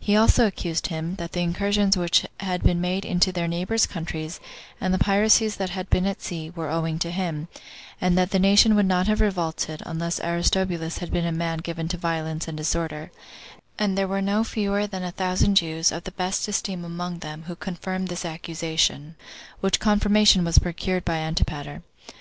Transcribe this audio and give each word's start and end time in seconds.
He 0.00 0.16
also 0.16 0.44
accused 0.48 0.88
him, 0.88 1.14
that 1.18 1.30
the 1.30 1.38
incursions 1.40 1.96
which 1.96 2.26
had 2.40 2.64
been 2.64 2.80
made 2.80 3.04
into 3.04 3.30
their 3.30 3.46
neighbors' 3.46 3.86
countries, 3.86 4.40
and 4.80 4.92
the 4.92 4.98
piracies 4.98 5.54
that 5.54 5.70
had 5.70 5.88
been 5.88 6.04
at 6.04 6.20
sea, 6.20 6.50
were 6.50 6.68
owing 6.68 6.98
to 6.98 7.12
him; 7.12 7.46
and 8.00 8.18
that 8.18 8.32
the 8.32 8.40
nation 8.40 8.74
would 8.74 8.86
not 8.86 9.06
have 9.06 9.20
revolted, 9.20 9.84
unless 9.86 10.18
Aristobulus 10.18 10.98
had 10.98 11.12
been 11.12 11.24
a 11.24 11.30
man 11.30 11.58
given 11.58 11.86
to 11.90 11.96
violence 11.96 12.48
and 12.48 12.56
disorder; 12.56 13.12
and 13.78 13.96
there 13.96 14.08
were 14.08 14.20
no 14.20 14.42
fewer 14.42 14.88
than 14.88 15.04
a 15.04 15.12
thousand 15.12 15.54
Jews, 15.54 15.92
of 15.92 16.02
the 16.02 16.10
best 16.10 16.48
esteem 16.48 16.84
among 16.84 17.20
them, 17.20 17.44
who 17.44 17.54
confirmed 17.54 18.08
this 18.08 18.24
accusation; 18.24 19.14
which 19.60 19.78
confirmation 19.78 20.44
was 20.44 20.58
procured 20.58 21.04
by 21.04 21.18
Antipater. 21.18 21.82